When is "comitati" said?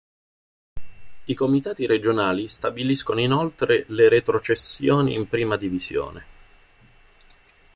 1.35-1.85